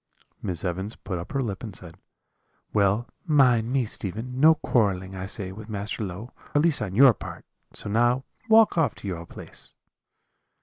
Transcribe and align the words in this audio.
"Miss 0.41 0.65
Evans 0.65 0.95
put 0.95 1.19
up 1.19 1.31
her 1.31 1.41
lip 1.41 1.61
and 1.61 1.75
said: 1.75 1.93
"'Well, 2.73 3.07
mind 3.23 3.71
me, 3.71 3.85
Stephen, 3.85 4.39
no 4.39 4.55
quarrelling, 4.55 5.15
I 5.15 5.27
say, 5.27 5.51
with 5.51 5.69
Master 5.69 6.03
Low, 6.03 6.31
at 6.55 6.63
least 6.63 6.81
on 6.81 6.95
your 6.95 7.13
part; 7.13 7.45
so 7.75 7.87
now 7.87 8.23
walk 8.49 8.79
off 8.79 8.95
to 8.95 9.07
your 9.07 9.27
place.' 9.27 9.73